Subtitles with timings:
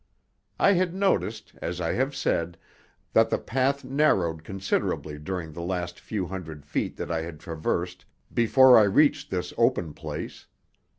[0.57, 2.57] I had noticed, as I have said,
[3.13, 8.05] that the path narrowed considerably during the last few hundred feet that I had traversed
[8.33, 10.47] before I reached this open place.